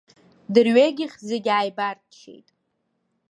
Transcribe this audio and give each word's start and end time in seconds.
Дырҩегьых 0.53 1.13
зегь 1.27 1.49
ааибарччеит. 1.55 2.47